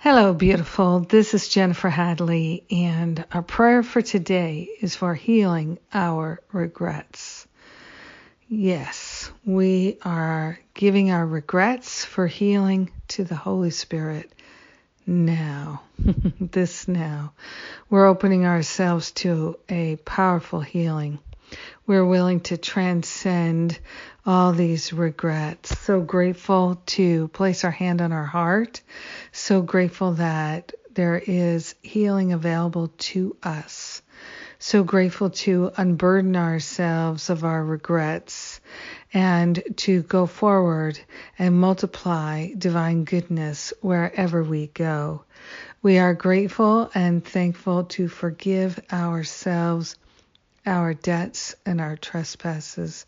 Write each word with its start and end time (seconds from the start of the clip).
Hello, 0.00 0.32
beautiful. 0.32 1.00
This 1.00 1.34
is 1.34 1.48
Jennifer 1.48 1.88
Hadley, 1.88 2.62
and 2.70 3.24
our 3.32 3.42
prayer 3.42 3.82
for 3.82 4.00
today 4.00 4.68
is 4.80 4.94
for 4.94 5.12
healing 5.12 5.80
our 5.92 6.40
regrets. 6.52 7.48
Yes, 8.48 9.28
we 9.44 9.98
are 10.04 10.60
giving 10.72 11.10
our 11.10 11.26
regrets 11.26 12.04
for 12.04 12.28
healing 12.28 12.92
to 13.08 13.24
the 13.24 13.34
Holy 13.34 13.70
Spirit 13.70 14.30
now. 15.04 15.82
this 16.40 16.86
now. 16.86 17.32
We're 17.90 18.06
opening 18.06 18.46
ourselves 18.46 19.10
to 19.26 19.58
a 19.68 19.96
powerful 19.96 20.60
healing. 20.60 21.18
We're 21.86 22.04
willing 22.04 22.40
to 22.40 22.56
transcend 22.56 23.78
all 24.26 24.52
these 24.52 24.92
regrets. 24.92 25.78
So 25.80 26.00
grateful 26.00 26.82
to 26.86 27.28
place 27.28 27.64
our 27.64 27.70
hand 27.70 28.02
on 28.02 28.12
our 28.12 28.26
heart. 28.26 28.82
So 29.32 29.62
grateful 29.62 30.12
that 30.14 30.72
there 30.92 31.16
is 31.16 31.74
healing 31.82 32.32
available 32.32 32.88
to 32.98 33.36
us. 33.42 34.02
So 34.58 34.82
grateful 34.82 35.30
to 35.30 35.70
unburden 35.76 36.34
ourselves 36.34 37.30
of 37.30 37.44
our 37.44 37.64
regrets 37.64 38.60
and 39.14 39.62
to 39.76 40.02
go 40.02 40.26
forward 40.26 40.98
and 41.38 41.54
multiply 41.54 42.48
divine 42.58 43.04
goodness 43.04 43.72
wherever 43.80 44.42
we 44.42 44.66
go. 44.66 45.22
We 45.80 45.98
are 45.98 46.12
grateful 46.12 46.90
and 46.92 47.24
thankful 47.24 47.84
to 47.84 48.08
forgive 48.08 48.80
ourselves 48.92 49.94
our 50.68 50.92
debts 50.92 51.56
and 51.64 51.80
our 51.80 51.96
trespasses. 51.96 53.06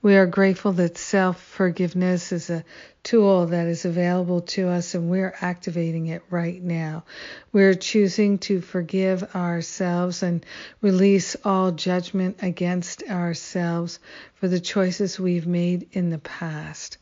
We 0.00 0.16
are 0.16 0.26
grateful 0.26 0.72
that 0.74 0.96
self 0.96 1.42
forgiveness 1.42 2.30
is 2.30 2.48
a 2.48 2.64
tool 3.02 3.46
that 3.46 3.66
is 3.66 3.84
available 3.84 4.42
to 4.42 4.68
us 4.68 4.94
and 4.94 5.10
we're 5.10 5.34
activating 5.40 6.06
it 6.06 6.22
right 6.30 6.62
now. 6.62 7.04
We're 7.52 7.74
choosing 7.74 8.38
to 8.38 8.60
forgive 8.60 9.34
ourselves 9.34 10.22
and 10.22 10.46
release 10.80 11.36
all 11.44 11.72
judgment 11.72 12.38
against 12.42 13.02
ourselves 13.02 13.98
for 14.36 14.46
the 14.46 14.60
choices 14.60 15.18
we've 15.18 15.48
made 15.48 15.88
in 15.92 16.10
the 16.10 16.18
past. 16.18 16.98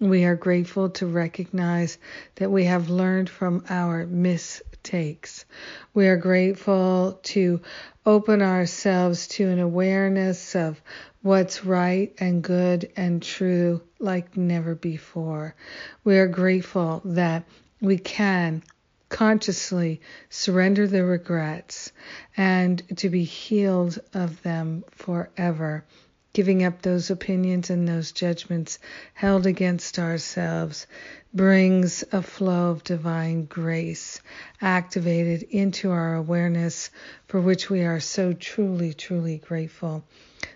We 0.00 0.24
are 0.26 0.36
grateful 0.36 0.90
to 0.90 1.06
recognize 1.08 1.98
that 2.36 2.52
we 2.52 2.66
have 2.66 2.88
learned 2.88 3.28
from 3.28 3.64
our 3.68 4.06
mistakes. 4.06 5.44
We 5.92 6.06
are 6.06 6.16
grateful 6.16 7.18
to 7.24 7.60
open 8.06 8.40
ourselves 8.40 9.26
to 9.28 9.48
an 9.48 9.58
awareness 9.58 10.54
of 10.54 10.80
what's 11.22 11.64
right 11.64 12.14
and 12.20 12.44
good 12.44 12.92
and 12.96 13.20
true 13.20 13.82
like 13.98 14.36
never 14.36 14.76
before. 14.76 15.56
We 16.04 16.18
are 16.18 16.28
grateful 16.28 17.02
that 17.04 17.42
we 17.80 17.98
can 17.98 18.62
consciously 19.08 20.00
surrender 20.30 20.86
the 20.86 21.04
regrets 21.04 21.90
and 22.36 22.80
to 22.98 23.08
be 23.08 23.24
healed 23.24 23.98
of 24.14 24.42
them 24.42 24.84
forever 24.92 25.84
giving 26.32 26.64
up 26.64 26.82
those 26.82 27.10
opinions 27.10 27.70
and 27.70 27.88
those 27.88 28.12
judgments 28.12 28.78
held 29.14 29.46
against 29.46 29.98
ourselves 29.98 30.86
brings 31.34 32.04
a 32.12 32.22
flow 32.22 32.70
of 32.70 32.84
divine 32.84 33.44
grace 33.44 34.20
activated 34.60 35.42
into 35.50 35.90
our 35.90 36.14
awareness 36.14 36.90
for 37.26 37.40
which 37.40 37.68
we 37.68 37.82
are 37.82 38.00
so 38.00 38.32
truly, 38.32 38.92
truly 38.92 39.38
grateful. 39.38 40.04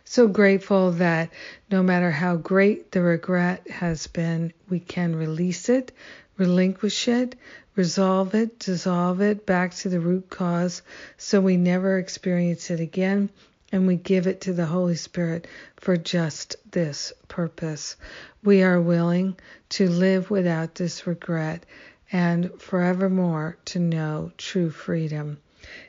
So 0.05 0.29
grateful 0.29 0.93
that 0.93 1.31
no 1.71 1.83
matter 1.83 2.11
how 2.11 2.37
great 2.37 2.93
the 2.93 3.03
regret 3.03 3.69
has 3.69 4.07
been, 4.07 4.53
we 4.69 4.81
can 4.81 5.17
release 5.17 5.69
it, 5.69 5.93
relinquish 6.37 7.09
it, 7.09 7.35
resolve 7.77 8.35
it, 8.35 8.59
dissolve 8.59 9.21
it 9.21 9.47
back 9.47 9.75
to 9.75 9.89
the 9.89 10.01
root 10.01 10.29
cause 10.29 10.83
so 11.17 11.41
we 11.41 11.57
never 11.57 11.99
experience 11.99 12.71
it 12.71 12.81
again 12.81 13.31
and 13.73 13.87
we 13.87 13.97
give 13.97 14.27
it 14.27 14.43
to 14.43 14.53
the 14.53 14.67
Holy 14.67 14.95
Spirit 14.95 15.49
for 15.77 15.97
just 15.97 16.57
this 16.71 17.13
purpose. 17.27 17.97
We 18.45 18.63
are 18.63 18.81
willing 18.81 19.37
to 19.71 19.89
live 19.89 20.31
without 20.31 20.75
this 20.75 21.07
regret 21.07 21.65
and 22.13 22.53
forevermore 22.61 23.57
to 23.65 23.79
know 23.79 24.31
true 24.37 24.71
freedom. 24.71 25.39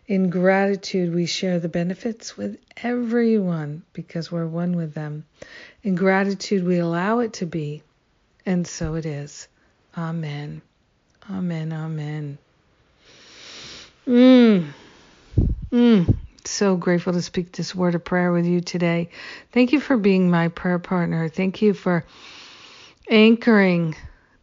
In 0.07 0.29
gratitude, 0.29 1.13
we 1.13 1.25
share 1.25 1.59
the 1.59 1.67
benefits 1.67 2.37
with 2.37 2.57
everyone 2.77 3.83
because 3.91 4.31
we're 4.31 4.47
one 4.47 4.75
with 4.77 4.93
them. 4.93 5.25
In 5.81 5.95
gratitude, 5.95 6.63
we 6.63 6.77
allow 6.77 7.19
it 7.19 7.33
to 7.33 7.45
be, 7.45 7.83
and 8.45 8.65
so 8.65 8.95
it 8.95 9.05
is. 9.05 9.47
Amen. 9.97 10.61
Amen. 11.29 11.73
Amen. 11.73 12.37
So 16.53 16.75
grateful 16.75 17.13
to 17.13 17.21
speak 17.21 17.51
this 17.51 17.73
word 17.73 17.95
of 17.95 18.03
prayer 18.05 18.31
with 18.31 18.45
you 18.45 18.61
today. 18.61 19.09
Thank 19.51 19.73
you 19.73 19.79
for 19.79 19.97
being 19.97 20.29
my 20.29 20.49
prayer 20.49 20.79
partner. 20.79 21.27
Thank 21.27 21.61
you 21.61 21.73
for 21.73 22.05
anchoring 23.09 23.95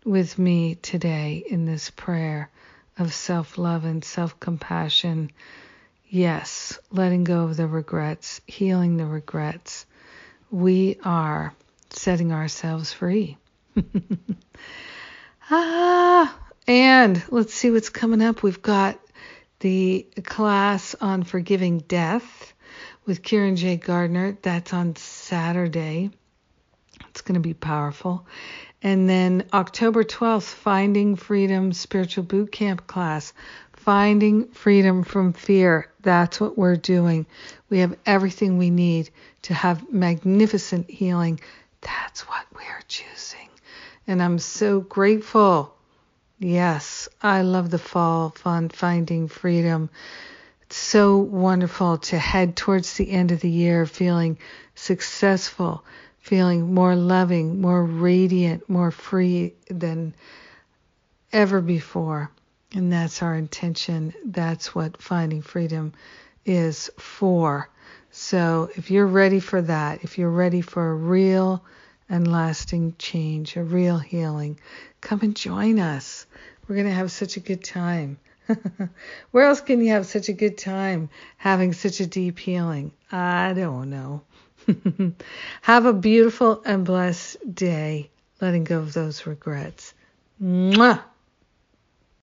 with 0.04 0.38
me 0.38 0.74
today 0.74 1.44
in 1.48 1.66
this 1.66 1.90
prayer 1.90 2.50
of 2.98 3.14
self 3.14 3.58
love 3.58 3.84
and 3.84 4.04
self 4.04 4.40
compassion. 4.40 5.30
Yes, 6.08 6.78
letting 6.90 7.24
go 7.24 7.44
of 7.44 7.56
the 7.56 7.68
regrets, 7.68 8.40
healing 8.46 8.96
the 8.96 9.06
regrets. 9.06 9.86
We 10.50 10.98
are 11.04 11.54
setting 11.90 12.32
ourselves 12.32 12.92
free. 12.92 13.38
ah, 15.50 16.36
and 16.66 17.22
let's 17.30 17.54
see 17.54 17.70
what's 17.70 17.88
coming 17.88 18.22
up. 18.22 18.42
We've 18.42 18.60
got 18.60 18.98
the 19.60 20.06
class 20.24 20.94
on 21.00 21.22
forgiving 21.22 21.78
death 21.80 22.52
with 23.06 23.22
Kieran 23.22 23.56
J. 23.56 23.76
Gardner. 23.76 24.36
That's 24.42 24.72
on 24.72 24.96
Saturday. 24.96 26.10
It's 27.08 27.20
going 27.20 27.34
to 27.34 27.40
be 27.40 27.54
powerful. 27.54 28.26
And 28.82 29.08
then 29.08 29.44
October 29.52 30.04
12th, 30.04 30.52
Finding 30.54 31.16
Freedom 31.16 31.72
Spiritual 31.72 32.24
Boot 32.24 32.50
Camp 32.50 32.86
class. 32.86 33.32
Finding 33.74 34.48
freedom 34.48 35.04
from 35.04 35.32
fear. 35.32 35.90
That's 36.02 36.40
what 36.40 36.56
we're 36.56 36.76
doing. 36.76 37.26
We 37.68 37.78
have 37.80 37.96
everything 38.06 38.58
we 38.58 38.70
need 38.70 39.10
to 39.42 39.54
have 39.54 39.92
magnificent 39.92 40.90
healing. 40.90 41.40
That's 41.80 42.22
what 42.22 42.46
we're 42.54 42.82
choosing. 42.88 43.48
And 44.06 44.22
I'm 44.22 44.38
so 44.38 44.80
grateful 44.80 45.74
Yes, 46.42 47.06
I 47.22 47.42
love 47.42 47.68
the 47.68 47.78
fall 47.78 48.30
fun 48.30 48.70
finding 48.70 49.28
freedom. 49.28 49.90
It's 50.62 50.78
so 50.78 51.18
wonderful 51.18 51.98
to 51.98 52.18
head 52.18 52.56
towards 52.56 52.94
the 52.94 53.10
end 53.10 53.30
of 53.30 53.40
the 53.40 53.50
year 53.50 53.84
feeling 53.84 54.38
successful, 54.74 55.84
feeling 56.18 56.72
more 56.72 56.96
loving, 56.96 57.60
more 57.60 57.84
radiant, 57.84 58.70
more 58.70 58.90
free 58.90 59.52
than 59.68 60.14
ever 61.30 61.60
before. 61.60 62.30
And 62.74 62.90
that's 62.90 63.20
our 63.22 63.34
intention. 63.34 64.14
That's 64.24 64.74
what 64.74 65.02
finding 65.02 65.42
freedom 65.42 65.92
is 66.46 66.90
for. 66.96 67.68
So 68.12 68.70
if 68.76 68.90
you're 68.90 69.06
ready 69.06 69.40
for 69.40 69.60
that, 69.60 70.04
if 70.04 70.16
you're 70.16 70.30
ready 70.30 70.62
for 70.62 70.90
a 70.90 70.94
real 70.94 71.62
and 72.08 72.32
lasting 72.32 72.94
change, 72.98 73.56
a 73.56 73.62
real 73.62 73.98
healing, 73.98 74.58
come 75.00 75.20
and 75.22 75.34
join 75.34 75.78
us. 75.78 76.26
We're 76.66 76.76
going 76.76 76.88
to 76.88 76.92
have 76.92 77.10
such 77.10 77.36
a 77.36 77.40
good 77.40 77.64
time. 77.64 78.18
Where 79.30 79.44
else 79.44 79.60
can 79.60 79.82
you 79.82 79.92
have 79.92 80.06
such 80.06 80.28
a 80.28 80.32
good 80.32 80.58
time 80.58 81.08
having 81.36 81.72
such 81.72 82.00
a 82.00 82.06
deep 82.06 82.38
healing? 82.38 82.92
I 83.10 83.52
don't 83.54 83.90
know. 83.90 84.22
have 85.62 85.86
a 85.86 85.92
beautiful 85.92 86.62
and 86.64 86.84
blessed 86.84 87.54
day, 87.54 88.10
letting 88.40 88.64
go 88.64 88.78
of 88.78 88.92
those 88.92 89.26
regrets. 89.26 89.94
Mwah! 90.42 91.02